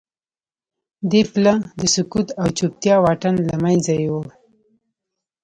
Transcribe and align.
دې 1.11 1.21
پله 1.31 1.53
د 1.79 1.81
سکوت 1.93 2.27
او 2.41 2.47
چوپتیا 2.57 2.95
واټن 3.03 3.35
له 3.49 3.55
منځه 3.63 3.91
یووړ 4.03 4.27